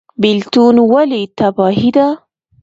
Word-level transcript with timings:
بیلتون 0.21 0.75
ولې 0.91 1.21
تباهي 1.37 1.89
ده؟ 1.95 2.07